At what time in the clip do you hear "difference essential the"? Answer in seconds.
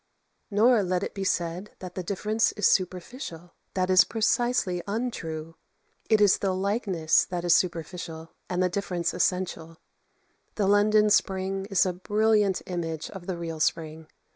8.69-10.65